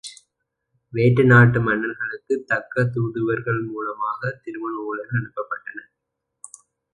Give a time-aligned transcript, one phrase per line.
[0.93, 5.79] வேற்று நாட்டு மன்னர்களுக்குத் தக்க தூதுவர்கள் மூலமாகத் திருமண ஒலைகள் அனுப்பப்பட்டன.